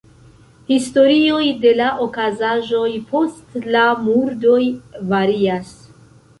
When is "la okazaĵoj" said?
1.81-2.87